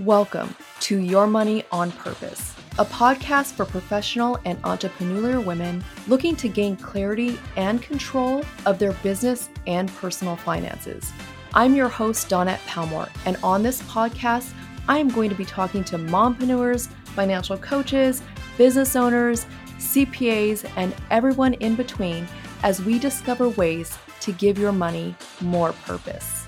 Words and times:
Welcome 0.00 0.54
to 0.80 0.98
Your 0.98 1.26
Money 1.26 1.64
on 1.72 1.90
Purpose, 1.90 2.54
a 2.78 2.84
podcast 2.84 3.54
for 3.54 3.64
professional 3.64 4.38
and 4.44 4.60
entrepreneurial 4.60 5.42
women 5.42 5.82
looking 6.06 6.36
to 6.36 6.50
gain 6.50 6.76
clarity 6.76 7.40
and 7.56 7.80
control 7.80 8.44
of 8.66 8.78
their 8.78 8.92
business 8.92 9.48
and 9.66 9.90
personal 9.94 10.36
finances. 10.36 11.10
I'm 11.54 11.74
your 11.74 11.88
host, 11.88 12.28
Dawnette 12.28 12.58
Palmore, 12.66 13.08
and 13.24 13.38
on 13.42 13.62
this 13.62 13.80
podcast, 13.84 14.52
I 14.86 14.98
am 14.98 15.08
going 15.08 15.30
to 15.30 15.34
be 15.34 15.46
talking 15.46 15.82
to 15.84 15.96
mompreneurs, 15.96 16.88
financial 17.14 17.56
coaches, 17.56 18.20
business 18.58 18.96
owners, 18.96 19.46
CPAs, 19.78 20.70
and 20.76 20.94
everyone 21.10 21.54
in 21.54 21.74
between 21.74 22.28
as 22.64 22.82
we 22.82 22.98
discover 22.98 23.48
ways 23.48 23.96
to 24.20 24.32
give 24.32 24.58
your 24.58 24.72
money 24.72 25.16
more 25.40 25.72
purpose. 25.72 26.45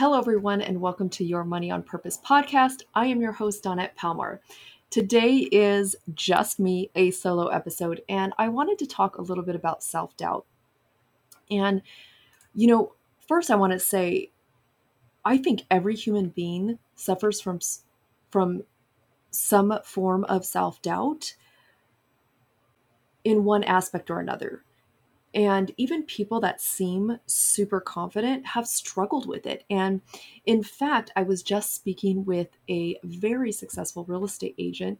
Hello, 0.00 0.18
everyone, 0.18 0.62
and 0.62 0.80
welcome 0.80 1.10
to 1.10 1.24
Your 1.26 1.44
Money 1.44 1.70
on 1.70 1.82
Purpose 1.82 2.18
podcast. 2.24 2.84
I 2.94 3.04
am 3.08 3.20
your 3.20 3.32
host, 3.32 3.62
Dawnette 3.62 3.94
Palmore. 3.98 4.38
Today 4.88 5.46
is 5.52 5.94
just 6.14 6.58
me, 6.58 6.90
a 6.94 7.10
solo 7.10 7.48
episode, 7.48 8.00
and 8.08 8.32
I 8.38 8.48
wanted 8.48 8.78
to 8.78 8.86
talk 8.86 9.18
a 9.18 9.20
little 9.20 9.44
bit 9.44 9.56
about 9.56 9.82
self 9.82 10.16
doubt. 10.16 10.46
And, 11.50 11.82
you 12.54 12.66
know, 12.66 12.94
first 13.28 13.50
I 13.50 13.56
want 13.56 13.74
to 13.74 13.78
say, 13.78 14.30
I 15.22 15.36
think 15.36 15.66
every 15.70 15.96
human 15.96 16.30
being 16.30 16.78
suffers 16.94 17.42
from 17.42 17.60
from 18.30 18.62
some 19.30 19.80
form 19.84 20.24
of 20.24 20.46
self 20.46 20.80
doubt 20.80 21.34
in 23.22 23.44
one 23.44 23.64
aspect 23.64 24.10
or 24.10 24.18
another. 24.18 24.64
And 25.32 25.72
even 25.76 26.02
people 26.02 26.40
that 26.40 26.60
seem 26.60 27.18
super 27.26 27.80
confident 27.80 28.46
have 28.46 28.66
struggled 28.66 29.28
with 29.28 29.46
it. 29.46 29.64
And 29.70 30.00
in 30.44 30.62
fact, 30.62 31.12
I 31.14 31.22
was 31.22 31.42
just 31.42 31.74
speaking 31.74 32.24
with 32.24 32.48
a 32.68 32.98
very 33.04 33.52
successful 33.52 34.04
real 34.04 34.24
estate 34.24 34.56
agent, 34.58 34.98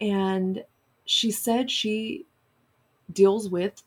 and 0.00 0.64
she 1.04 1.30
said 1.30 1.70
she 1.70 2.24
deals 3.12 3.50
with 3.50 3.82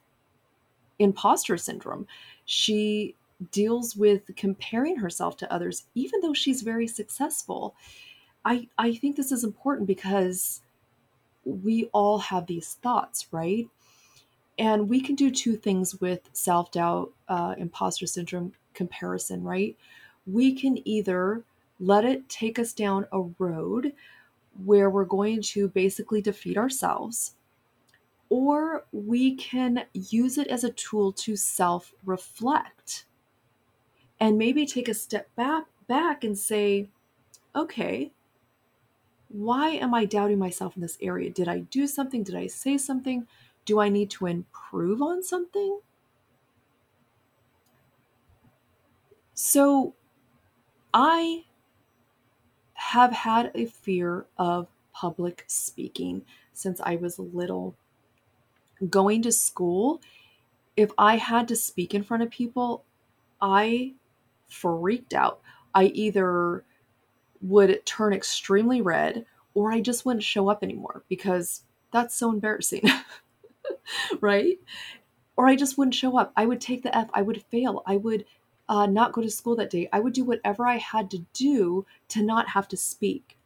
imposter 1.00 1.58
syndrome. 1.58 2.08
She 2.46 3.16
deals 3.52 3.96
with 3.96 4.30
comparing 4.36 4.98
herself 4.98 5.38
to 5.38 5.52
others, 5.52 5.88
even 5.96 6.22
though 6.22 6.34
she's 6.34 6.62
very 6.62 6.88
successful. 6.88 7.76
I, 8.46 8.68
I 8.78 8.94
think 8.94 9.16
this 9.16 9.32
is 9.32 9.44
important 9.44 9.88
because 9.88 10.62
we 11.46 11.90
all 11.94 12.20
have 12.20 12.48
these 12.48 12.78
thoughts, 12.82 13.28
right? 13.32 13.68
And 14.60 14.90
we 14.90 15.00
can 15.00 15.16
do 15.16 15.32
two 15.32 15.56
things 15.56 16.00
with 16.02 16.30
self 16.34 16.72
doubt, 16.72 17.14
uh, 17.30 17.56
imposter 17.58 18.06
syndrome 18.06 18.52
comparison, 18.74 19.42
right? 19.42 19.78
We 20.28 20.54
can 20.54 20.86
either 20.86 21.44
let 21.80 22.04
it 22.04 22.28
take 22.28 22.60
us 22.60 22.74
down 22.74 23.08
a 23.14 23.22
road 23.40 23.94
where 24.66 24.90
we're 24.90 25.06
going 25.06 25.42
to 25.42 25.70
basically 25.70 26.22
defeat 26.22 26.58
ourselves, 26.58 27.36
or 28.28 28.84
we 28.92 29.34
can 29.36 29.86
use 29.94 30.38
it 30.38 30.48
as 30.48 30.66
a 30.66 30.72
tool 30.72 31.14
to 31.14 31.38
self 31.38 31.94
reflect 32.06 33.06
and 34.20 34.38
maybe 34.38 34.66
take 34.66 34.90
a 34.90 34.94
step 34.94 35.34
back 35.36 35.66
back 35.88 36.24
and 36.24 36.38
say 36.38 36.90
okay 37.56 38.12
why 39.30 39.70
am 39.70 39.94
i 39.94 40.06
doubting 40.06 40.40
myself 40.40 40.76
in 40.76 40.82
this 40.82 40.98
area? 41.02 41.30
Did 41.30 41.48
i 41.48 41.60
do 41.60 41.88
something? 41.88 42.24
Did 42.24 42.36
i 42.36 42.48
say 42.48 42.78
something 42.78 43.28
do 43.70 43.80
I 43.80 43.88
need 43.88 44.10
to 44.10 44.26
improve 44.26 45.00
on 45.00 45.22
something? 45.22 45.82
So 49.36 49.94
I 50.92 51.46
have 52.74 53.12
had 53.12 53.52
a 53.54 53.68
fear 53.68 54.26
of 54.40 54.68
public 54.92 55.46
speaking 55.46 56.24
since 56.52 56.82
I 56.82 56.96
was 56.96 57.20
little. 57.20 57.76
Going 58.90 59.22
to 59.22 59.32
school, 59.32 60.02
if 60.76 60.92
I 60.98 61.18
had 61.18 61.48
to 61.50 61.56
speak 61.56 61.94
in 61.94 62.04
front 62.04 62.24
of 62.24 62.32
people, 62.32 62.84
I 63.42 63.94
freaked 64.50 65.14
out. 65.14 65.42
I 65.76 65.86
either 65.86 66.64
would 67.42 67.86
turn 67.86 68.14
extremely 68.14 68.82
red 68.82 69.26
or 69.54 69.72
I 69.72 69.82
just 69.82 70.06
wouldn't 70.06 70.24
show 70.24 70.50
up 70.50 70.64
anymore 70.64 71.04
because 71.10 71.64
that's 71.92 72.16
so 72.16 72.32
embarrassing. 72.32 72.84
right? 74.22 74.60
Or 75.38 75.48
I 75.48 75.56
just 75.56 75.78
wouldn't 75.78 75.96
show 75.96 76.18
up. 76.18 76.34
I 76.36 76.46
would 76.46 76.62
take 76.62 76.84
the 76.84 76.96
F. 76.96 77.10
I 77.14 77.22
would 77.22 77.44
fail. 77.44 77.84
I 77.86 77.98
would 77.98 78.26
uh, 78.68 78.86
not 78.86 79.14
go 79.14 79.22
to 79.22 79.32
school 79.32 79.56
that 79.56 79.70
day. 79.70 79.90
I 79.92 80.00
would 80.00 80.14
do 80.14 80.24
whatever 80.24 80.68
I 80.68 80.78
had 80.78 81.10
to 81.12 81.26
do 81.34 81.86
to 82.10 82.22
not 82.22 82.50
have 82.50 82.68
to 82.70 82.78
speak 82.78 83.38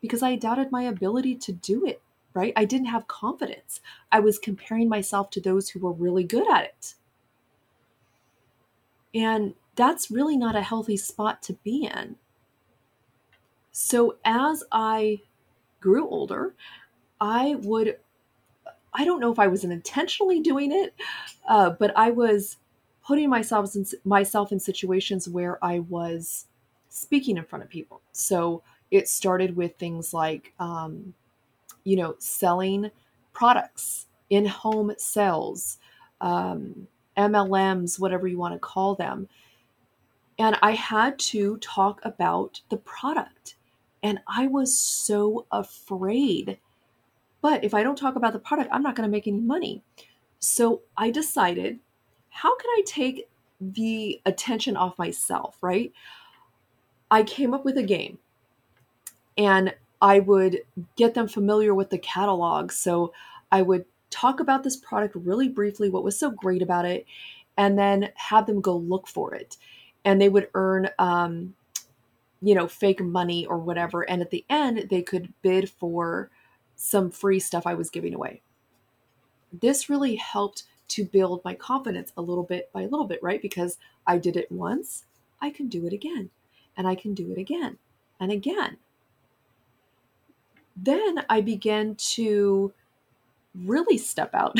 because 0.00 0.22
I 0.22 0.36
doubted 0.36 0.72
my 0.72 0.82
ability 0.82 1.36
to 1.36 1.52
do 1.52 1.84
it, 1.86 2.00
right? 2.34 2.52
I 2.56 2.64
didn't 2.64 2.86
have 2.86 3.08
confidence. 3.08 3.80
I 4.10 4.20
was 4.20 4.38
comparing 4.38 4.88
myself 4.88 5.30
to 5.30 5.40
those 5.40 5.70
who 5.70 5.80
were 5.80 5.92
really 5.92 6.24
good 6.24 6.50
at 6.52 6.64
it. 6.64 6.94
And 9.14 9.54
that's 9.74 10.10
really 10.10 10.36
not 10.36 10.56
a 10.56 10.62
healthy 10.62 10.96
spot 10.96 11.42
to 11.44 11.54
be 11.64 11.84
in. 11.84 12.16
So 13.70 14.16
as 14.24 14.64
I 14.72 15.22
grew 15.80 16.08
older, 16.08 16.54
I 17.20 17.56
would 17.62 17.98
I 18.98 19.04
don't 19.04 19.20
know 19.20 19.32
if 19.32 19.38
I 19.38 19.46
was 19.46 19.64
intentionally 19.64 20.40
doing 20.40 20.72
it, 20.72 20.94
uh, 21.48 21.70
but 21.70 21.96
I 21.96 22.10
was 22.10 22.58
putting 23.06 23.30
myself 23.30 23.74
in, 23.74 23.86
myself 24.04 24.52
in 24.52 24.60
situations 24.60 25.28
where 25.28 25.64
I 25.64 25.78
was 25.78 26.46
speaking 26.90 27.36
in 27.36 27.44
front 27.44 27.64
of 27.64 27.70
people. 27.70 28.02
So 28.12 28.62
it 28.90 29.08
started 29.08 29.56
with 29.56 29.76
things 29.76 30.12
like, 30.12 30.52
um, 30.58 31.14
you 31.84 31.96
know, 31.96 32.16
selling 32.18 32.90
products, 33.32 34.06
in 34.30 34.44
home 34.44 34.92
sales, 34.98 35.78
um, 36.20 36.86
MLMs, 37.16 37.98
whatever 37.98 38.26
you 38.26 38.38
want 38.38 38.54
to 38.54 38.58
call 38.58 38.94
them. 38.94 39.28
And 40.38 40.56
I 40.62 40.72
had 40.72 41.18
to 41.20 41.56
talk 41.58 42.00
about 42.04 42.60
the 42.68 42.76
product. 42.78 43.56
And 44.02 44.20
I 44.28 44.46
was 44.46 44.76
so 44.78 45.46
afraid 45.50 46.58
but 47.40 47.64
if 47.64 47.74
I 47.74 47.82
don't 47.82 47.98
talk 47.98 48.16
about 48.16 48.32
the 48.32 48.38
product, 48.38 48.70
I'm 48.72 48.82
not 48.82 48.94
going 48.94 49.08
to 49.08 49.10
make 49.10 49.26
any 49.26 49.40
money. 49.40 49.82
So 50.38 50.82
I 50.96 51.10
decided, 51.10 51.78
how 52.30 52.56
can 52.56 52.70
I 52.70 52.82
take 52.86 53.28
the 53.60 54.20
attention 54.24 54.76
off 54.76 54.98
myself, 54.98 55.56
right? 55.60 55.92
I 57.10 57.22
came 57.22 57.54
up 57.54 57.64
with 57.64 57.76
a 57.76 57.82
game 57.82 58.18
and 59.36 59.74
I 60.00 60.20
would 60.20 60.60
get 60.96 61.14
them 61.14 61.28
familiar 61.28 61.74
with 61.74 61.90
the 61.90 61.98
catalog. 61.98 62.70
So 62.70 63.12
I 63.50 63.62
would 63.62 63.84
talk 64.10 64.40
about 64.40 64.62
this 64.62 64.76
product 64.76 65.14
really 65.16 65.48
briefly, 65.48 65.90
what 65.90 66.04
was 66.04 66.18
so 66.18 66.30
great 66.30 66.62
about 66.62 66.84
it, 66.84 67.06
and 67.56 67.78
then 67.78 68.10
have 68.14 68.46
them 68.46 68.60
go 68.60 68.76
look 68.76 69.08
for 69.08 69.34
it. 69.34 69.56
And 70.04 70.20
they 70.20 70.28
would 70.28 70.48
earn, 70.54 70.90
um, 70.98 71.54
you 72.40 72.54
know, 72.54 72.68
fake 72.68 73.00
money 73.00 73.44
or 73.46 73.58
whatever. 73.58 74.02
And 74.02 74.22
at 74.22 74.30
the 74.30 74.44
end, 74.48 74.86
they 74.90 75.02
could 75.02 75.32
bid 75.42 75.68
for 75.68 76.30
some 76.78 77.10
free 77.10 77.40
stuff 77.40 77.66
I 77.66 77.74
was 77.74 77.90
giving 77.90 78.14
away. 78.14 78.40
This 79.52 79.90
really 79.90 80.16
helped 80.16 80.62
to 80.88 81.04
build 81.04 81.44
my 81.44 81.54
confidence 81.54 82.12
a 82.16 82.22
little 82.22 82.44
bit 82.44 82.72
by 82.72 82.82
a 82.82 82.88
little 82.88 83.06
bit, 83.06 83.22
right? 83.22 83.42
Because 83.42 83.76
I 84.06 84.16
did 84.16 84.36
it 84.36 84.50
once, 84.50 85.04
I 85.40 85.50
can 85.50 85.68
do 85.68 85.86
it 85.86 85.92
again, 85.92 86.30
and 86.76 86.86
I 86.86 86.94
can 86.94 87.12
do 87.12 87.30
it 87.32 87.38
again 87.38 87.76
and 88.18 88.32
again. 88.32 88.78
Then 90.76 91.24
I 91.28 91.40
began 91.40 91.96
to 91.96 92.72
really 93.54 93.98
step 93.98 94.30
out 94.32 94.56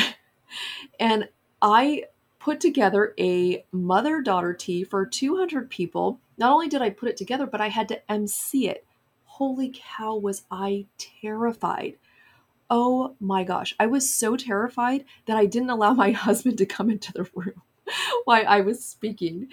and 0.99 1.29
I 1.61 2.03
put 2.39 2.59
together 2.59 3.13
a 3.17 3.63
mother 3.71 4.21
daughter 4.21 4.53
tea 4.53 4.83
for 4.83 5.05
200 5.05 5.69
people. 5.69 6.19
Not 6.37 6.51
only 6.51 6.67
did 6.67 6.81
I 6.81 6.89
put 6.89 7.09
it 7.09 7.17
together, 7.17 7.45
but 7.45 7.61
I 7.61 7.69
had 7.69 7.87
to 7.89 8.11
MC 8.11 8.67
it. 8.67 8.85
Holy 9.25 9.73
cow, 9.73 10.15
was 10.15 10.43
I 10.51 10.85
terrified 10.97 11.95
Oh 12.69 13.15
my 13.19 13.43
gosh. 13.43 13.75
I 13.79 13.87
was 13.87 14.13
so 14.13 14.35
terrified 14.35 15.05
that 15.25 15.37
I 15.37 15.45
didn't 15.45 15.71
allow 15.71 15.93
my 15.93 16.11
husband 16.27 16.57
to 16.59 16.65
come 16.65 16.89
into 16.89 17.11
the 17.11 17.29
room 17.33 17.61
while 18.25 18.43
I 18.47 18.61
was 18.61 18.83
speaking. 18.83 19.49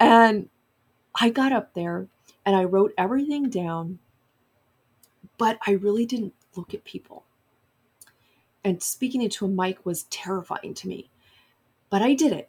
And 0.00 0.48
I 1.20 1.30
got 1.30 1.52
up 1.52 1.74
there 1.74 2.08
and 2.44 2.56
I 2.56 2.64
wrote 2.64 2.92
everything 2.98 3.48
down, 3.48 3.98
but 5.38 5.58
I 5.66 5.72
really 5.72 6.06
didn't 6.06 6.34
look 6.56 6.74
at 6.74 6.84
people. 6.84 7.24
And 8.64 8.82
speaking 8.82 9.22
into 9.22 9.44
a 9.44 9.48
mic 9.48 9.84
was 9.84 10.04
terrifying 10.04 10.74
to 10.74 10.88
me, 10.88 11.10
but 11.90 12.02
I 12.02 12.14
did 12.14 12.32
it. 12.32 12.48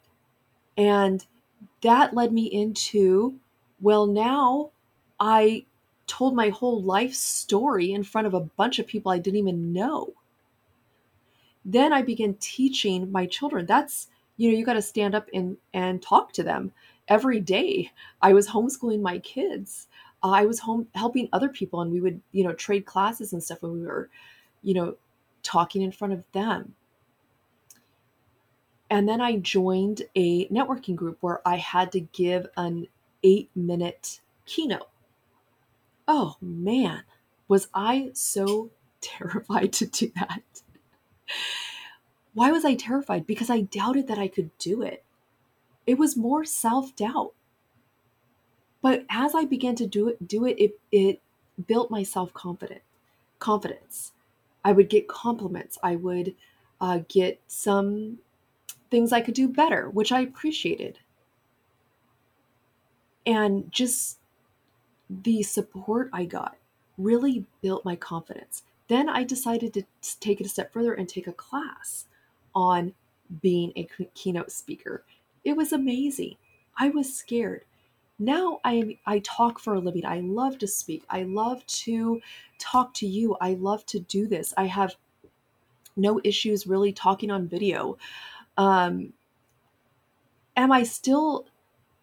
And 0.76 1.24
that 1.82 2.14
led 2.14 2.32
me 2.32 2.44
into, 2.46 3.38
well, 3.80 4.06
now 4.06 4.70
I 5.20 5.66
told 6.06 6.34
my 6.34 6.48
whole 6.50 6.82
life 6.82 7.14
story 7.14 7.92
in 7.92 8.02
front 8.02 8.26
of 8.26 8.34
a 8.34 8.40
bunch 8.40 8.78
of 8.78 8.86
people 8.86 9.12
I 9.12 9.18
didn't 9.18 9.38
even 9.38 9.72
know. 9.72 10.12
Then 11.64 11.92
I 11.92 12.02
began 12.02 12.34
teaching 12.34 13.10
my 13.10 13.26
children. 13.26 13.66
That's, 13.66 14.08
you 14.36 14.50
know, 14.50 14.58
you 14.58 14.64
got 14.64 14.74
to 14.74 14.82
stand 14.82 15.14
up 15.14 15.28
and, 15.34 15.56
and 15.74 16.00
talk 16.00 16.32
to 16.34 16.42
them 16.42 16.72
every 17.08 17.40
day. 17.40 17.90
I 18.22 18.32
was 18.32 18.48
homeschooling 18.48 19.00
my 19.00 19.18
kids. 19.18 19.88
I 20.22 20.46
was 20.46 20.58
home 20.58 20.86
helping 20.94 21.28
other 21.32 21.48
people 21.48 21.80
and 21.80 21.92
we 21.92 22.00
would, 22.00 22.20
you 22.32 22.44
know, 22.44 22.52
trade 22.52 22.86
classes 22.86 23.32
and 23.32 23.42
stuff 23.42 23.62
when 23.62 23.72
we 23.72 23.86
were, 23.86 24.10
you 24.62 24.74
know, 24.74 24.96
talking 25.42 25.82
in 25.82 25.92
front 25.92 26.14
of 26.14 26.24
them. 26.32 26.74
And 28.90 29.08
then 29.08 29.20
I 29.20 29.36
joined 29.36 30.02
a 30.14 30.46
networking 30.48 30.94
group 30.94 31.18
where 31.20 31.46
I 31.46 31.56
had 31.56 31.90
to 31.92 32.00
give 32.00 32.46
an 32.56 32.86
eight 33.22 33.50
minute 33.56 34.20
keynote. 34.44 34.88
Oh 36.08 36.36
man, 36.40 37.02
was 37.48 37.68
I 37.74 38.10
so 38.12 38.70
terrified 39.00 39.72
to 39.74 39.86
do 39.86 40.10
that? 40.16 40.42
Why 42.34 42.52
was 42.52 42.64
I 42.64 42.74
terrified? 42.74 43.26
Because 43.26 43.50
I 43.50 43.62
doubted 43.62 44.08
that 44.08 44.18
I 44.18 44.28
could 44.28 44.56
do 44.58 44.82
it. 44.82 45.04
It 45.86 45.98
was 45.98 46.16
more 46.16 46.44
self 46.44 46.94
doubt. 46.94 47.32
But 48.82 49.04
as 49.08 49.34
I 49.34 49.44
began 49.44 49.74
to 49.76 49.86
do 49.86 50.08
it, 50.08 50.28
do 50.28 50.44
it, 50.44 50.58
it, 50.60 50.78
it 50.92 51.20
built 51.66 51.90
my 51.90 52.02
self 52.02 52.32
confidence. 52.34 52.82
Confidence. 53.38 54.12
I 54.64 54.72
would 54.72 54.88
get 54.88 55.08
compliments. 55.08 55.78
I 55.82 55.96
would 55.96 56.34
uh, 56.80 57.00
get 57.08 57.40
some 57.46 58.18
things 58.90 59.12
I 59.12 59.20
could 59.20 59.34
do 59.34 59.48
better, 59.48 59.88
which 59.88 60.12
I 60.12 60.20
appreciated. 60.20 60.98
And 63.24 63.70
just 63.72 64.18
the 65.08 65.42
support 65.42 66.10
I 66.12 66.24
got 66.24 66.56
really 66.98 67.44
built 67.62 67.84
my 67.84 67.96
confidence. 67.96 68.62
Then 68.88 69.08
I 69.08 69.24
decided 69.24 69.74
to 69.74 69.84
take 70.20 70.40
it 70.40 70.46
a 70.46 70.50
step 70.50 70.72
further 70.72 70.94
and 70.94 71.08
take 71.08 71.26
a 71.26 71.32
class 71.32 72.06
on 72.54 72.94
being 73.42 73.72
a 73.76 73.88
keynote 74.14 74.52
speaker. 74.52 75.04
It 75.44 75.56
was 75.56 75.72
amazing. 75.72 76.36
I 76.78 76.88
was 76.90 77.14
scared. 77.14 77.64
Now 78.18 78.60
I 78.64 78.98
I 79.04 79.18
talk 79.18 79.58
for 79.58 79.74
a 79.74 79.80
living. 79.80 80.06
I 80.06 80.20
love 80.20 80.58
to 80.58 80.66
speak. 80.66 81.04
I 81.10 81.24
love 81.24 81.66
to 81.66 82.20
talk 82.58 82.94
to 82.94 83.06
you. 83.06 83.36
I 83.40 83.54
love 83.54 83.84
to 83.86 84.00
do 84.00 84.26
this. 84.26 84.54
I 84.56 84.66
have 84.66 84.96
no 85.96 86.20
issues 86.24 86.66
really 86.66 86.92
talking 86.92 87.30
on 87.30 87.48
video. 87.48 87.98
Um, 88.56 89.12
am 90.56 90.72
I 90.72 90.82
still 90.84 91.46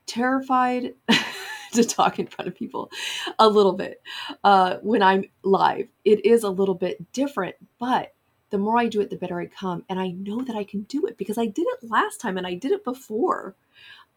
terrified 0.05 0.93
to 1.73 1.83
talk 1.83 2.19
in 2.19 2.27
front 2.27 2.47
of 2.47 2.55
people? 2.55 2.91
A 3.39 3.47
little 3.47 3.73
bit. 3.73 4.01
Uh, 4.43 4.77
when 4.81 5.01
I'm 5.01 5.25
live, 5.43 5.87
it 6.05 6.25
is 6.25 6.43
a 6.43 6.49
little 6.49 6.75
bit 6.75 7.11
different, 7.11 7.55
but 7.79 8.13
the 8.49 8.57
more 8.57 8.77
I 8.77 8.87
do 8.87 9.01
it, 9.01 9.09
the 9.09 9.17
better 9.17 9.39
I 9.39 9.47
come. 9.47 9.83
And 9.89 9.99
I 9.99 10.09
know 10.09 10.43
that 10.43 10.55
I 10.55 10.63
can 10.63 10.83
do 10.83 11.07
it 11.07 11.17
because 11.17 11.37
I 11.37 11.47
did 11.47 11.65
it 11.67 11.89
last 11.89 12.21
time 12.21 12.37
and 12.37 12.45
I 12.45 12.53
did 12.53 12.71
it 12.71 12.83
before. 12.83 13.55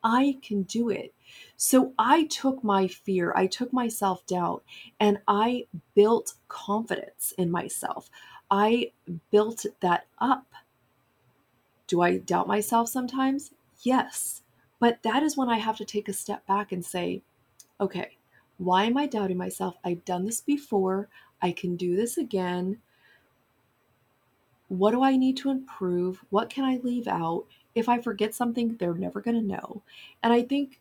I 0.05 0.39
can 0.43 0.63
do 0.65 0.91
it. 0.91 1.15
So 1.57 1.95
I 1.99 2.25
took 2.25 2.63
my 2.63 2.87
fear, 2.87 3.33
I 3.35 3.47
took 3.47 3.73
my 3.73 3.89
self 3.89 4.27
doubt, 4.27 4.63
and 5.01 5.19
I 5.27 5.67
built 5.95 6.35
confidence 6.49 7.33
in 7.39 7.51
myself. 7.51 8.11
I 8.51 8.93
built 9.31 9.65
that 9.81 10.07
up. 10.19 10.47
Do 11.87 12.03
I 12.03 12.19
doubt 12.19 12.47
myself 12.47 12.89
sometimes? 12.89 13.53
Yes. 13.83 14.43
But 14.79 15.03
that 15.03 15.23
is 15.23 15.37
when 15.37 15.49
I 15.49 15.59
have 15.59 15.79
to 15.79 15.85
take 15.85 16.09
a 16.09 16.13
step 16.13 16.47
back 16.47 16.73
and 16.73 16.85
say, 16.85 17.23
okay, 17.81 18.17
why 18.59 18.85
am 18.85 18.97
I 18.97 19.07
doubting 19.07 19.37
myself? 19.37 19.77
I've 19.85 20.05
done 20.05 20.25
this 20.25 20.41
before. 20.41 21.09
I 21.43 21.53
can 21.53 21.77
do 21.77 21.97
this 21.97 22.17
again. 22.17 22.79
What 24.69 24.93
do 24.93 25.03
I 25.03 25.17
need 25.17 25.37
to 25.39 25.51
improve? 25.51 26.25
What 26.31 26.51
can 26.51 26.65
I 26.65 26.81
leave 26.83 27.07
out? 27.07 27.45
If 27.75 27.89
I 27.89 28.01
forget 28.01 28.35
something, 28.35 28.77
they're 28.77 28.95
never 28.95 29.21
going 29.21 29.37
to 29.37 29.47
know. 29.47 29.83
And 30.23 30.33
I 30.33 30.43
think 30.43 30.81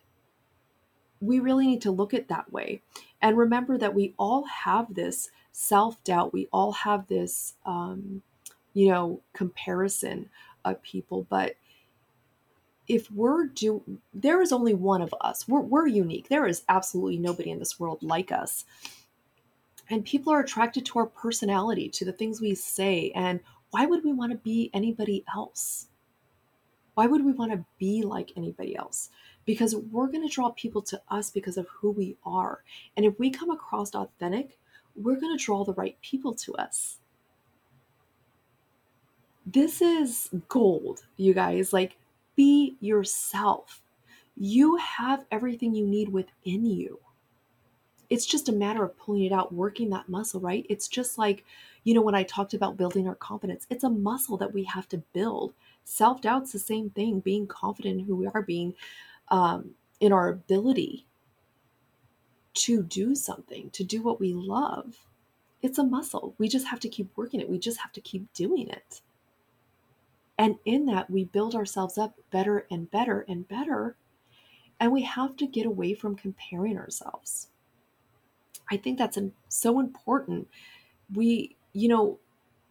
we 1.21 1.39
really 1.39 1.67
need 1.67 1.81
to 1.81 1.91
look 1.91 2.13
at 2.13 2.27
that 2.29 2.51
way 2.51 2.81
and 3.21 3.37
remember 3.37 3.77
that 3.77 3.93
we 3.93 4.13
all 4.17 4.45
have 4.45 4.93
this 4.93 5.29
self 5.51 6.01
doubt. 6.03 6.33
We 6.33 6.47
all 6.51 6.71
have 6.71 7.07
this, 7.07 7.55
um, 7.65 8.21
you 8.73 8.89
know, 8.89 9.21
comparison 9.33 10.29
of 10.63 10.81
people. 10.81 11.25
But 11.29 11.55
if 12.87 13.09
we're 13.11 13.47
do, 13.47 13.81
there 14.13 14.41
is 14.41 14.51
only 14.51 14.73
one 14.73 15.01
of 15.01 15.13
us. 15.21 15.47
We're, 15.47 15.61
we're 15.61 15.87
unique. 15.87 16.29
There 16.29 16.45
is 16.45 16.63
absolutely 16.69 17.17
nobody 17.17 17.51
in 17.51 17.59
this 17.59 17.79
world 17.79 17.99
like 18.01 18.31
us. 18.31 18.65
And 19.89 20.03
people 20.05 20.33
are 20.33 20.39
attracted 20.39 20.85
to 20.87 20.99
our 20.99 21.05
personality, 21.05 21.89
to 21.89 22.05
the 22.05 22.11
things 22.11 22.41
we 22.41 22.55
say. 22.55 23.11
And 23.15 23.39
why 23.71 23.85
would 23.85 24.03
we 24.03 24.13
want 24.13 24.31
to 24.31 24.37
be 24.37 24.69
anybody 24.73 25.23
else? 25.35 25.87
Why 26.95 27.07
would 27.07 27.25
we 27.25 27.33
want 27.33 27.51
to 27.51 27.65
be 27.77 28.03
like 28.03 28.31
anybody 28.35 28.75
else? 28.75 29.09
Because 29.45 29.75
we're 29.75 30.07
going 30.07 30.27
to 30.27 30.33
draw 30.33 30.51
people 30.51 30.81
to 30.83 31.01
us 31.09 31.29
because 31.29 31.57
of 31.57 31.67
who 31.67 31.91
we 31.91 32.17
are. 32.25 32.63
And 32.95 33.05
if 33.05 33.19
we 33.19 33.29
come 33.29 33.51
across 33.51 33.93
authentic, 33.93 34.57
we're 34.95 35.19
going 35.19 35.37
to 35.37 35.43
draw 35.43 35.63
the 35.65 35.73
right 35.73 35.97
people 36.01 36.33
to 36.35 36.55
us. 36.55 36.97
This 39.45 39.81
is 39.81 40.29
gold, 40.47 41.05
you 41.17 41.33
guys. 41.33 41.73
Like, 41.73 41.97
be 42.35 42.75
yourself. 42.79 43.81
You 44.37 44.77
have 44.77 45.25
everything 45.31 45.73
you 45.73 45.85
need 45.87 46.09
within 46.09 46.65
you. 46.65 46.99
It's 48.09 48.25
just 48.25 48.49
a 48.49 48.53
matter 48.53 48.83
of 48.83 48.97
pulling 48.97 49.23
it 49.23 49.31
out, 49.31 49.53
working 49.53 49.89
that 49.89 50.09
muscle, 50.09 50.39
right? 50.39 50.65
It's 50.69 50.87
just 50.87 51.17
like, 51.17 51.43
you 51.83 51.93
know, 51.93 52.01
when 52.01 52.15
I 52.15 52.23
talked 52.23 52.53
about 52.53 52.77
building 52.77 53.07
our 53.07 53.15
confidence, 53.15 53.65
it's 53.69 53.83
a 53.83 53.89
muscle 53.89 54.37
that 54.37 54.53
we 54.53 54.63
have 54.65 54.87
to 54.89 54.97
build. 55.13 55.53
Self 55.85 56.21
doubt's 56.21 56.51
the 56.51 56.59
same 56.59 56.89
thing, 56.91 57.19
being 57.19 57.47
confident 57.47 57.99
in 57.99 58.05
who 58.05 58.15
we 58.15 58.27
are, 58.27 58.41
being 58.41 58.75
um, 59.29 59.71
in 59.99 60.11
our 60.13 60.29
ability 60.29 61.05
to 62.55 62.83
do 62.83 63.15
something, 63.15 63.69
to 63.71 63.83
do 63.83 64.01
what 64.01 64.19
we 64.19 64.33
love. 64.33 64.97
It's 65.61 65.77
a 65.77 65.83
muscle. 65.83 66.35
We 66.37 66.47
just 66.47 66.67
have 66.67 66.79
to 66.81 66.89
keep 66.89 67.09
working 67.15 67.41
it. 67.41 67.49
We 67.49 67.59
just 67.59 67.79
have 67.79 67.91
to 67.93 68.01
keep 68.01 68.31
doing 68.33 68.69
it. 68.69 69.01
And 70.37 70.57
in 70.65 70.85
that, 70.87 71.09
we 71.09 71.25
build 71.25 71.55
ourselves 71.55 71.97
up 71.97 72.17
better 72.31 72.67
and 72.69 72.89
better 72.91 73.25
and 73.27 73.47
better. 73.47 73.95
And 74.79 74.91
we 74.91 75.03
have 75.03 75.37
to 75.37 75.47
get 75.47 75.65
away 75.65 75.93
from 75.93 76.15
comparing 76.15 76.77
ourselves. 76.77 77.47
I 78.69 78.77
think 78.77 78.97
that's 78.97 79.17
so 79.47 79.79
important. 79.79 80.47
We, 81.13 81.55
you 81.73 81.87
know, 81.87 82.19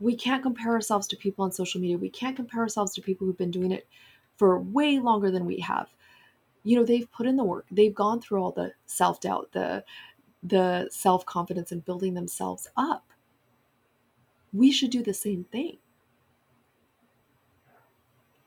we 0.00 0.14
can't 0.14 0.42
compare 0.42 0.72
ourselves 0.72 1.06
to 1.08 1.16
people 1.16 1.44
on 1.44 1.52
social 1.52 1.80
media. 1.80 1.96
We 1.96 2.10
can't 2.10 2.36
compare 2.36 2.60
ourselves 2.60 2.92
to 2.94 3.00
people 3.00 3.26
who've 3.26 3.38
been 3.38 3.50
doing 3.50 3.72
it 3.72 3.86
for 4.36 4.58
way 4.58 4.98
longer 4.98 5.30
than 5.30 5.46
we 5.46 5.60
have 5.60 5.88
you 6.64 6.76
know 6.76 6.84
they've 6.84 7.10
put 7.12 7.26
in 7.26 7.36
the 7.36 7.44
work 7.44 7.66
they've 7.70 7.94
gone 7.94 8.20
through 8.20 8.42
all 8.42 8.50
the 8.50 8.72
self-doubt 8.86 9.52
the 9.52 9.84
the 10.42 10.88
self-confidence 10.90 11.70
and 11.70 11.84
building 11.84 12.14
themselves 12.14 12.66
up 12.76 13.04
we 14.52 14.72
should 14.72 14.90
do 14.90 15.02
the 15.02 15.14
same 15.14 15.44
thing 15.44 15.76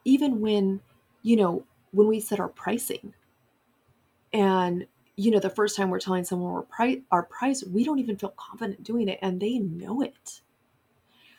even 0.07 0.41
when 0.41 0.79
you 1.23 1.35
know 1.35 1.63
when 1.91 2.07
we 2.07 2.19
set 2.19 2.39
our 2.39 2.47
pricing 2.49 3.13
and 4.33 4.87
you 5.15 5.31
know 5.31 5.39
the 5.39 5.49
first 5.49 5.75
time 5.75 5.89
we're 5.89 5.99
telling 5.99 6.23
someone 6.23 6.51
we're 6.51 6.61
price 6.63 6.99
our 7.11 7.23
price 7.23 7.63
we 7.63 7.83
don't 7.83 7.99
even 7.99 8.17
feel 8.17 8.33
confident 8.37 8.83
doing 8.83 9.07
it 9.07 9.19
and 9.21 9.39
they 9.39 9.59
know 9.59 10.01
it 10.01 10.41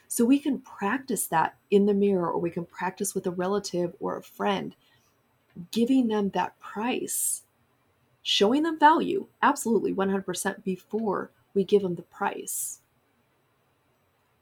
so 0.07 0.25
we 0.25 0.39
can 0.39 0.59
practice 0.61 1.27
that 1.27 1.57
in 1.71 1.87
the 1.87 1.95
mirror 1.95 2.31
or 2.31 2.41
we 2.41 2.51
can 2.51 2.65
practice 2.65 3.15
with 3.15 3.27
a 3.27 3.31
relative 3.31 3.95
or 4.01 4.17
a 4.17 4.23
friend 4.23 4.75
giving 5.71 6.09
them 6.09 6.31
that 6.31 6.59
price, 6.61 7.43
showing 8.23 8.63
them 8.63 8.79
value, 8.79 9.27
absolutely 9.43 9.95
100% 9.95 10.65
before 10.65 11.31
we 11.55 11.65
give 11.65 11.83
them 11.83 11.97
the 11.97 12.03
price. 12.03 12.81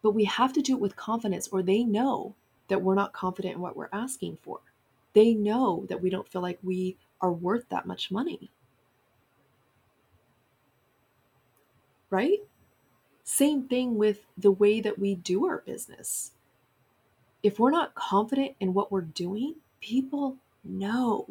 But 0.03 0.13
we 0.13 0.25
have 0.25 0.53
to 0.55 0.63
do 0.63 0.75
it 0.75 0.81
with 0.81 0.97
confidence, 0.97 1.49
or 1.49 1.63
they 1.63 1.83
know 1.85 2.35
that 2.69 2.83
we're 2.83 2.95
not 2.95 3.13
confident 3.13 3.57
in 3.57 3.61
what 3.61 3.77
we're 3.77 3.89
asking 3.93 4.39
for. 4.43 4.61
They 5.15 5.35
know 5.35 5.87
that 5.89 6.03
we 6.03 6.11
don't 6.11 6.29
feel 6.29 6.43
like 6.43 6.59
we 6.63 6.97
are 7.21 7.33
worth 7.33 7.69
that 7.71 7.87
much 7.87 8.11
money. 8.11 8.51
Right? 12.11 12.41
Same 13.25 13.65
thing 13.69 13.97
with 13.99 14.27
the 14.39 14.53
way 14.53 14.81
that 14.81 14.99
we 14.99 15.17
do 15.17 15.47
our 15.47 15.59
business. 15.67 16.33
If 17.43 17.59
we're 17.59 17.71
not 17.73 17.95
confident 17.95 18.57
in 18.61 18.75
what 18.75 18.93
we're 18.93 19.03
doing, 19.03 19.57
people 19.81 20.37
know 20.65 21.29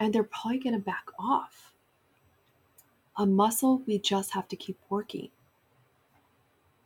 And 0.00 0.14
they're 0.14 0.24
probably 0.24 0.58
going 0.60 0.74
to 0.74 0.80
back 0.80 1.06
off. 1.18 1.72
A 3.16 3.26
muscle 3.26 3.82
we 3.86 3.98
just 3.98 4.32
have 4.32 4.48
to 4.48 4.56
keep 4.56 4.78
working. 4.90 5.30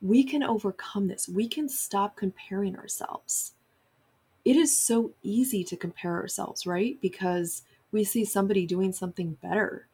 We 0.02 0.24
can 0.24 0.42
overcome 0.42 1.08
this. 1.08 1.28
We 1.28 1.48
can 1.48 1.68
stop 1.68 2.16
comparing 2.16 2.76
ourselves. 2.76 3.54
It 4.44 4.56
is 4.56 4.76
so 4.76 5.12
easy 5.22 5.64
to 5.64 5.76
compare 5.76 6.14
ourselves, 6.14 6.66
right? 6.66 6.98
Because 7.00 7.62
we 7.92 8.04
see 8.04 8.24
somebody 8.24 8.66
doing 8.66 8.92
something 8.92 9.36
better 9.42 9.86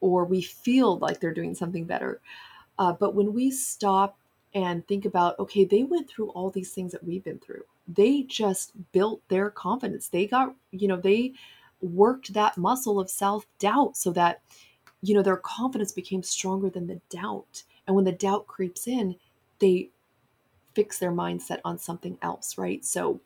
or 0.00 0.24
we 0.24 0.42
feel 0.42 0.98
like 0.98 1.20
they're 1.20 1.34
doing 1.34 1.54
something 1.54 1.84
better. 1.84 2.20
Uh, 2.78 2.92
but 2.92 3.14
when 3.14 3.32
we 3.32 3.50
stop 3.50 4.18
and 4.54 4.86
think 4.88 5.04
about, 5.04 5.38
okay, 5.38 5.64
they 5.64 5.84
went 5.84 6.08
through 6.08 6.30
all 6.30 6.50
these 6.50 6.72
things 6.72 6.92
that 6.92 7.04
we've 7.04 7.24
been 7.24 7.38
through 7.38 7.64
they 7.88 8.22
just 8.22 8.72
built 8.92 9.20
their 9.28 9.50
confidence. 9.50 10.08
They 10.08 10.26
got, 10.26 10.54
you 10.70 10.88
know, 10.88 10.96
they 10.96 11.34
worked 11.80 12.32
that 12.34 12.56
muscle 12.56 13.00
of 13.00 13.10
self 13.10 13.46
doubt 13.58 13.96
so 13.96 14.12
that 14.12 14.40
you 15.04 15.14
know, 15.14 15.22
their 15.22 15.36
confidence 15.36 15.90
became 15.90 16.22
stronger 16.22 16.70
than 16.70 16.86
the 16.86 17.00
doubt. 17.10 17.64
And 17.86 17.96
when 17.96 18.04
the 18.04 18.12
doubt 18.12 18.46
creeps 18.46 18.86
in, 18.86 19.16
they 19.58 19.90
fix 20.74 20.98
their 20.98 21.12
mindset 21.12 21.60
on 21.64 21.78
something 21.78 22.18
else, 22.22 22.56
right? 22.56 22.84
So 22.84 23.20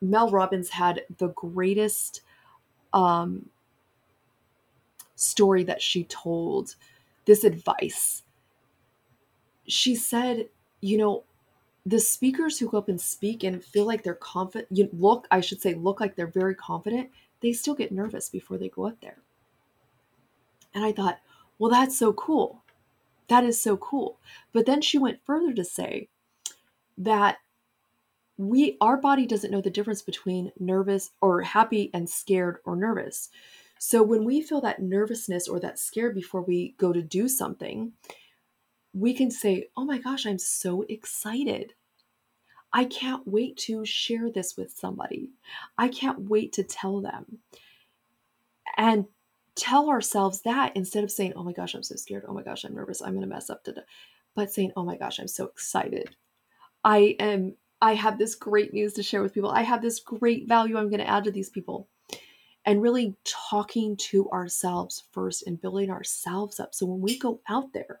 Mel 0.00 0.30
Robbins 0.30 0.70
had 0.70 1.02
the 1.18 1.28
greatest 1.28 2.22
um, 2.92 3.48
story 5.14 5.64
that 5.64 5.82
she 5.82 6.04
told, 6.04 6.76
this 7.24 7.44
advice. 7.44 8.22
She 9.66 9.94
said, 9.96 10.48
you 10.80 10.96
know, 10.96 11.24
the 11.84 12.00
speakers 12.00 12.58
who 12.58 12.68
go 12.68 12.78
up 12.78 12.88
and 12.88 13.00
speak 13.00 13.44
and 13.44 13.64
feel 13.64 13.84
like 13.84 14.02
they're 14.02 14.14
confident, 14.14 14.68
you 14.70 14.88
look, 14.92 15.26
I 15.30 15.40
should 15.40 15.60
say, 15.60 15.74
look 15.74 16.00
like 16.00 16.16
they're 16.16 16.26
very 16.26 16.54
confident, 16.54 17.10
they 17.40 17.52
still 17.52 17.74
get 17.74 17.92
nervous 17.92 18.28
before 18.28 18.58
they 18.58 18.68
go 18.68 18.86
up 18.86 19.00
there. 19.00 19.18
And 20.74 20.84
I 20.84 20.92
thought, 20.92 21.20
well, 21.58 21.70
that's 21.70 21.96
so 21.96 22.12
cool. 22.12 22.62
That 23.28 23.44
is 23.44 23.60
so 23.60 23.76
cool. 23.76 24.20
But 24.52 24.66
then 24.66 24.80
she 24.80 24.98
went 24.98 25.24
further 25.24 25.52
to 25.52 25.64
say 25.64 26.08
that 26.98 27.38
we 28.38 28.76
our 28.80 28.96
body 28.96 29.26
doesn't 29.26 29.50
know 29.50 29.60
the 29.60 29.70
difference 29.70 30.02
between 30.02 30.52
nervous 30.58 31.10
or 31.20 31.40
happy 31.42 31.90
and 31.94 32.08
scared 32.08 32.58
or 32.64 32.76
nervous. 32.76 33.30
So 33.78 34.02
when 34.02 34.24
we 34.24 34.40
feel 34.42 34.60
that 34.62 34.82
nervousness 34.82 35.48
or 35.48 35.60
that 35.60 35.78
scare 35.78 36.10
before 36.10 36.42
we 36.42 36.74
go 36.78 36.92
to 36.92 37.02
do 37.02 37.28
something, 37.28 37.92
we 38.92 39.14
can 39.14 39.30
say, 39.30 39.68
"Oh 39.76 39.84
my 39.84 39.98
gosh, 39.98 40.26
I'm 40.26 40.38
so 40.38 40.82
excited. 40.82 41.74
I 42.72 42.84
can't 42.84 43.26
wait 43.26 43.56
to 43.58 43.84
share 43.86 44.30
this 44.30 44.56
with 44.56 44.70
somebody. 44.72 45.32
I 45.78 45.88
can't 45.88 46.28
wait 46.28 46.52
to 46.54 46.64
tell 46.64 47.00
them." 47.00 47.42
And 48.76 49.06
tell 49.56 49.88
ourselves 49.88 50.42
that 50.42 50.76
instead 50.76 51.02
of 51.02 51.10
saying, 51.10 51.32
"Oh 51.34 51.42
my 51.42 51.52
gosh, 51.52 51.74
I'm 51.74 51.82
so 51.82 51.96
scared. 51.96 52.24
Oh 52.28 52.34
my 52.34 52.42
gosh, 52.42 52.64
I'm 52.64 52.74
nervous. 52.74 53.02
I'm 53.02 53.12
going 53.14 53.22
to 53.22 53.26
mess 53.26 53.50
up 53.50 53.64
today." 53.64 53.82
But 54.34 54.52
saying, 54.52 54.72
"Oh 54.76 54.84
my 54.84 54.96
gosh, 54.96 55.18
I'm 55.18 55.28
so 55.28 55.46
excited. 55.46 56.14
I 56.84 57.16
am 57.18 57.56
I 57.82 57.94
have 57.94 58.18
this 58.18 58.34
great 58.34 58.72
news 58.72 58.94
to 58.94 59.02
share 59.02 59.22
with 59.22 59.34
people. 59.34 59.50
I 59.50 59.62
have 59.62 59.82
this 59.82 60.00
great 60.00 60.48
value 60.48 60.76
I'm 60.78 60.88
going 60.88 61.00
to 61.00 61.08
add 61.08 61.24
to 61.24 61.32
these 61.32 61.50
people." 61.50 61.88
And 62.64 62.82
really 62.82 63.16
talking 63.24 63.96
to 63.96 64.28
ourselves 64.30 65.04
first 65.12 65.46
and 65.46 65.60
building 65.60 65.90
ourselves 65.90 66.60
up. 66.60 66.74
So 66.74 66.86
when 66.86 67.00
we 67.00 67.18
go 67.18 67.40
out 67.48 67.72
there, 67.72 68.00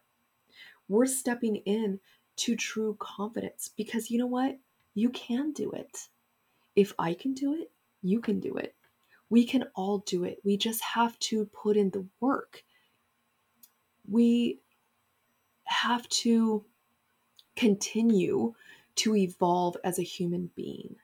we're 0.88 1.06
stepping 1.06 1.56
in 1.56 2.00
to 2.36 2.56
true 2.56 2.96
confidence 2.98 3.70
because 3.76 4.10
you 4.10 4.18
know 4.18 4.26
what? 4.26 4.58
You 4.94 5.10
can 5.10 5.52
do 5.52 5.70
it. 5.72 6.08
If 6.74 6.92
I 6.98 7.14
can 7.14 7.34
do 7.34 7.54
it, 7.54 7.70
you 8.02 8.20
can 8.20 8.40
do 8.40 8.56
it. 8.56 8.75
We 9.28 9.44
can 9.44 9.64
all 9.74 9.98
do 9.98 10.24
it. 10.24 10.38
We 10.44 10.56
just 10.56 10.82
have 10.82 11.18
to 11.20 11.46
put 11.46 11.76
in 11.76 11.90
the 11.90 12.06
work. 12.20 12.62
We 14.08 14.60
have 15.64 16.08
to 16.08 16.64
continue 17.56 18.54
to 18.96 19.16
evolve 19.16 19.76
as 19.82 19.98
a 19.98 20.02
human 20.02 20.50
being, 20.54 20.96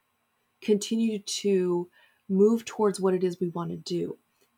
continue 0.61 1.19
to 1.19 1.89
move 2.29 2.65
towards 2.65 3.01
what 3.01 3.15
it 3.15 3.25
is 3.25 3.41
we 3.41 3.49
want 3.49 3.71
to 3.71 3.77
do, 3.77 4.17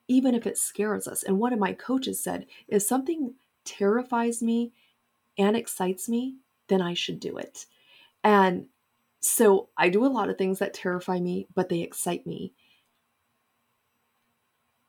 even 0.08 0.34
if 0.34 0.46
it 0.46 0.58
scares 0.58 1.08
us. 1.08 1.22
And 1.22 1.38
one 1.38 1.52
of 1.52 1.58
my 1.58 1.72
coaches 1.72 2.22
said, 2.22 2.46
if 2.68 2.82
something 2.82 3.34
terrifies 3.64 4.42
me 4.42 4.72
and 5.38 5.56
excites 5.56 6.08
me, 6.08 6.36
then 6.68 6.82
I 6.82 6.94
should 6.94 7.18
do 7.18 7.38
it. 7.38 7.66
And 8.22 8.66
so 9.20 9.70
I 9.76 9.88
do 9.88 10.04
a 10.04 10.08
lot 10.08 10.28
of 10.28 10.36
things 10.36 10.58
that 10.58 10.74
terrify 10.74 11.18
me, 11.18 11.46
but 11.54 11.70
they 11.70 11.80
excite 11.80 12.26
me. 12.26 12.52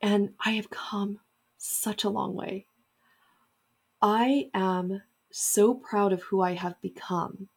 And 0.05 0.35
I 0.45 0.51
have 0.51 0.69
come 0.69 1.19
such 1.57 2.03
a 2.03 2.11
long 2.11 2.35
way. 2.35 2.67
I 4.03 4.51
am 4.53 5.01
so 5.31 5.73
proud 5.73 6.13
of 6.13 6.21
who 6.21 6.41
I 6.41 6.53
have 6.53 6.79
become. 6.79 7.49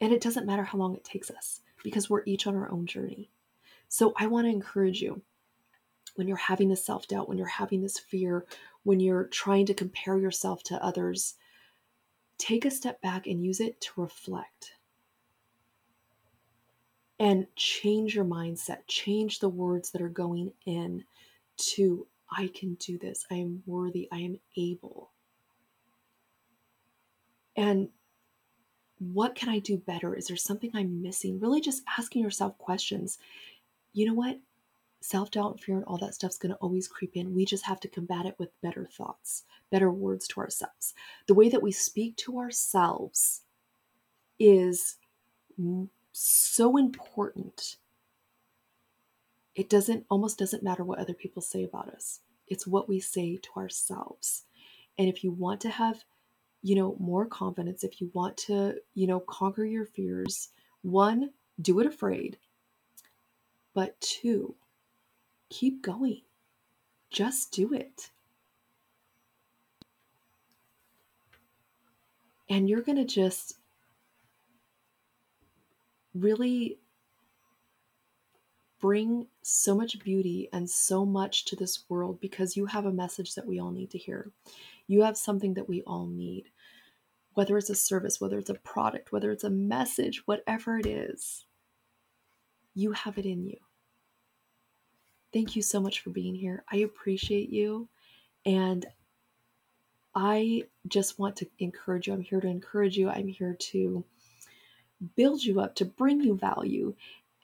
And 0.00 0.12
it 0.12 0.20
doesn't 0.20 0.44
matter 0.44 0.64
how 0.64 0.78
long 0.78 0.96
it 0.96 1.04
takes 1.04 1.30
us 1.30 1.60
because 1.84 2.10
we're 2.10 2.24
each 2.26 2.48
on 2.48 2.56
our 2.56 2.68
own 2.72 2.86
journey. 2.86 3.30
So 3.86 4.14
I 4.16 4.26
want 4.26 4.46
to 4.48 4.50
encourage 4.50 5.00
you 5.00 5.22
when 6.16 6.26
you're 6.26 6.36
having 6.38 6.70
this 6.70 6.84
self 6.84 7.06
doubt, 7.06 7.28
when 7.28 7.38
you're 7.38 7.46
having 7.46 7.80
this 7.80 7.96
fear, 7.96 8.46
when 8.82 8.98
you're 8.98 9.28
trying 9.28 9.66
to 9.66 9.74
compare 9.74 10.18
yourself 10.18 10.64
to 10.64 10.84
others, 10.84 11.34
take 12.36 12.64
a 12.64 12.70
step 12.72 13.00
back 13.00 13.28
and 13.28 13.44
use 13.44 13.60
it 13.60 13.80
to 13.82 14.00
reflect 14.00 14.72
and 17.18 17.46
change 17.56 18.14
your 18.14 18.24
mindset, 18.24 18.78
change 18.86 19.38
the 19.38 19.48
words 19.48 19.90
that 19.90 20.02
are 20.02 20.08
going 20.08 20.52
in 20.66 21.04
to 21.56 22.06
I 22.30 22.50
can 22.54 22.74
do 22.74 22.98
this, 22.98 23.24
I 23.30 23.36
am 23.36 23.62
worthy, 23.66 24.08
I 24.12 24.18
am 24.18 24.38
able. 24.56 25.10
And 27.56 27.88
what 28.98 29.34
can 29.34 29.48
I 29.48 29.58
do 29.58 29.76
better? 29.76 30.14
Is 30.14 30.26
there 30.26 30.36
something 30.36 30.70
I'm 30.74 31.02
missing? 31.02 31.38
Really 31.40 31.60
just 31.60 31.82
asking 31.98 32.22
yourself 32.22 32.58
questions. 32.58 33.18
You 33.92 34.06
know 34.06 34.14
what? 34.14 34.38
Self 35.00 35.30
doubt 35.30 35.52
and 35.52 35.60
fear 35.60 35.76
and 35.76 35.84
all 35.84 35.98
that 35.98 36.14
stuff's 36.14 36.38
going 36.38 36.52
to 36.52 36.58
always 36.58 36.88
creep 36.88 37.12
in. 37.14 37.34
We 37.34 37.44
just 37.44 37.64
have 37.66 37.80
to 37.80 37.88
combat 37.88 38.26
it 38.26 38.34
with 38.38 38.60
better 38.60 38.86
thoughts, 38.86 39.44
better 39.70 39.90
words 39.90 40.26
to 40.28 40.40
ourselves. 40.40 40.94
The 41.26 41.34
way 41.34 41.48
that 41.48 41.62
we 41.62 41.72
speak 41.72 42.16
to 42.18 42.38
ourselves 42.38 43.42
is 44.38 44.96
so 46.18 46.78
important. 46.78 47.76
It 49.54 49.68
doesn't 49.68 50.06
almost 50.08 50.38
doesn't 50.38 50.62
matter 50.62 50.82
what 50.82 50.98
other 50.98 51.12
people 51.12 51.42
say 51.42 51.62
about 51.62 51.88
us. 51.88 52.20
It's 52.48 52.66
what 52.66 52.88
we 52.88 53.00
say 53.00 53.36
to 53.36 53.48
ourselves. 53.56 54.44
And 54.96 55.08
if 55.08 55.22
you 55.22 55.30
want 55.30 55.60
to 55.62 55.68
have, 55.68 56.04
you 56.62 56.74
know, 56.74 56.96
more 56.98 57.26
confidence, 57.26 57.84
if 57.84 58.00
you 58.00 58.10
want 58.14 58.36
to, 58.38 58.76
you 58.94 59.06
know, 59.06 59.20
conquer 59.20 59.64
your 59.64 59.84
fears, 59.84 60.48
one, 60.82 61.30
do 61.60 61.80
it 61.80 61.86
afraid. 61.86 62.38
But 63.74 64.00
two, 64.00 64.54
keep 65.50 65.82
going. 65.82 66.22
Just 67.10 67.52
do 67.52 67.74
it. 67.74 68.10
And 72.48 72.70
you're 72.70 72.80
going 72.80 72.96
to 72.96 73.04
just 73.04 73.58
really 76.20 76.78
bring 78.80 79.26
so 79.42 79.74
much 79.74 79.98
beauty 79.98 80.48
and 80.52 80.68
so 80.68 81.04
much 81.06 81.44
to 81.46 81.56
this 81.56 81.84
world 81.88 82.20
because 82.20 82.56
you 82.56 82.66
have 82.66 82.84
a 82.84 82.92
message 82.92 83.34
that 83.34 83.46
we 83.46 83.58
all 83.58 83.70
need 83.70 83.90
to 83.90 83.98
hear. 83.98 84.30
You 84.86 85.02
have 85.02 85.16
something 85.16 85.54
that 85.54 85.68
we 85.68 85.82
all 85.82 86.06
need. 86.06 86.50
Whether 87.34 87.58
it's 87.58 87.70
a 87.70 87.74
service, 87.74 88.20
whether 88.20 88.38
it's 88.38 88.50
a 88.50 88.54
product, 88.54 89.12
whether 89.12 89.30
it's 89.30 89.44
a 89.44 89.50
message, 89.50 90.26
whatever 90.26 90.78
it 90.78 90.86
is, 90.86 91.44
you 92.74 92.92
have 92.92 93.18
it 93.18 93.26
in 93.26 93.44
you. 93.44 93.56
Thank 95.32 95.56
you 95.56 95.62
so 95.62 95.80
much 95.80 96.00
for 96.00 96.10
being 96.10 96.34
here. 96.34 96.64
I 96.70 96.78
appreciate 96.78 97.50
you. 97.50 97.88
And 98.44 98.86
I 100.14 100.64
just 100.88 101.18
want 101.18 101.36
to 101.36 101.46
encourage 101.58 102.06
you. 102.06 102.14
I'm 102.14 102.22
here 102.22 102.40
to 102.40 102.48
encourage 102.48 102.96
you. 102.96 103.10
I'm 103.10 103.28
here 103.28 103.54
to 103.58 104.04
build 105.16 105.44
you 105.44 105.60
up, 105.60 105.74
to 105.76 105.84
bring 105.84 106.20
you 106.20 106.36
value, 106.36 106.94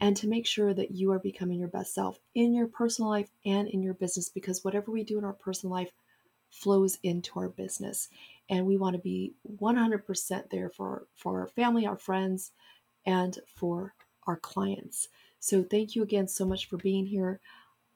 and 0.00 0.16
to 0.16 0.26
make 0.26 0.46
sure 0.46 0.74
that 0.74 0.90
you 0.90 1.12
are 1.12 1.18
becoming 1.18 1.58
your 1.58 1.68
best 1.68 1.94
self 1.94 2.18
in 2.34 2.54
your 2.54 2.66
personal 2.66 3.10
life 3.10 3.28
and 3.46 3.68
in 3.68 3.82
your 3.82 3.94
business 3.94 4.28
because 4.28 4.64
whatever 4.64 4.90
we 4.90 5.04
do 5.04 5.18
in 5.18 5.24
our 5.24 5.32
personal 5.32 5.72
life 5.72 5.92
flows 6.50 6.98
into 7.02 7.38
our 7.38 7.48
business. 7.48 8.08
And 8.48 8.66
we 8.66 8.76
want 8.76 8.96
to 8.96 9.02
be 9.02 9.34
100% 9.60 10.50
there 10.50 10.70
for, 10.70 11.06
for 11.14 11.40
our 11.40 11.48
family, 11.48 11.86
our 11.86 11.96
friends, 11.96 12.52
and 13.06 13.38
for 13.46 13.94
our 14.26 14.36
clients. 14.36 15.08
So, 15.40 15.62
thank 15.62 15.96
you 15.96 16.02
again 16.02 16.28
so 16.28 16.44
much 16.44 16.68
for 16.68 16.76
being 16.76 17.06
here. 17.06 17.40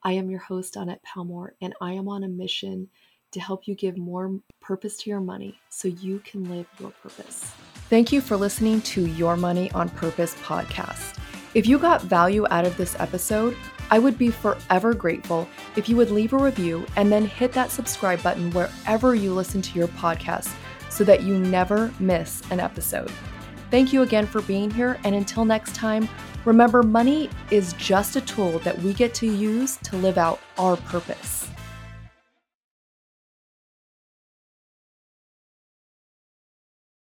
I 0.03 0.13
am 0.13 0.29
your 0.29 0.39
host, 0.39 0.73
Dawnette 0.73 1.01
Palmore, 1.03 1.51
and 1.61 1.73
I 1.81 1.93
am 1.93 2.07
on 2.07 2.23
a 2.23 2.27
mission 2.27 2.89
to 3.31 3.39
help 3.39 3.67
you 3.67 3.75
give 3.75 3.97
more 3.97 4.39
purpose 4.61 4.97
to 4.97 5.09
your 5.09 5.21
money 5.21 5.59
so 5.69 5.87
you 5.87 6.19
can 6.19 6.49
live 6.49 6.67
your 6.79 6.91
purpose. 6.91 7.53
Thank 7.89 8.11
you 8.11 8.19
for 8.19 8.35
listening 8.35 8.81
to 8.81 9.07
Your 9.07 9.37
Money 9.37 9.71
on 9.71 9.87
Purpose 9.87 10.35
podcast. 10.43 11.17
If 11.53 11.65
you 11.65 11.79
got 11.79 12.01
value 12.01 12.45
out 12.49 12.65
of 12.65 12.75
this 12.75 12.99
episode, 12.99 13.55
I 13.89 13.97
would 13.97 14.17
be 14.17 14.29
forever 14.29 14.93
grateful 14.93 15.47
if 15.77 15.87
you 15.87 15.95
would 15.95 16.11
leave 16.11 16.33
a 16.33 16.37
review 16.37 16.85
and 16.97 17.09
then 17.09 17.23
hit 17.23 17.53
that 17.53 17.71
subscribe 17.71 18.21
button 18.21 18.51
wherever 18.51 19.15
you 19.15 19.33
listen 19.33 19.61
to 19.61 19.79
your 19.79 19.87
podcast 19.87 20.53
so 20.89 21.05
that 21.05 21.23
you 21.23 21.39
never 21.39 21.89
miss 21.97 22.41
an 22.51 22.59
episode. 22.59 23.09
Thank 23.71 23.93
you 23.93 24.01
again 24.01 24.27
for 24.27 24.41
being 24.41 24.69
here, 24.69 24.99
and 25.05 25.15
until 25.15 25.45
next 25.45 25.73
time, 25.73 26.09
remember 26.43 26.83
money 26.83 27.29
is 27.51 27.71
just 27.73 28.17
a 28.17 28.21
tool 28.21 28.59
that 28.59 28.77
we 28.79 28.93
get 28.93 29.13
to 29.13 29.27
use 29.27 29.77
to 29.83 29.95
live 29.95 30.17
out 30.17 30.41
our 30.57 30.75
purpose. 30.75 31.49